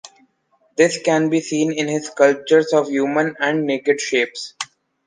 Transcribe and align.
This 0.77 0.97
can 0.99 1.29
be 1.29 1.41
seen 1.41 1.71
in 1.71 1.87
his 1.87 2.07
sculptures 2.07 2.73
of 2.73 2.89
human, 2.89 3.35
and 3.39 3.67
naked 3.67 4.01
shapes. 4.01 4.55